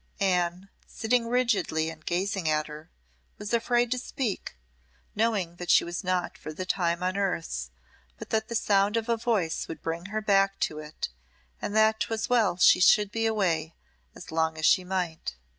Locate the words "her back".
10.07-10.59